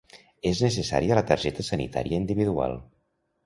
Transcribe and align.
És 0.51 0.61
necessària 0.67 1.19
la 1.21 1.25
targeta 1.33 1.67
sanitària 1.69 2.25
individual. 2.25 2.79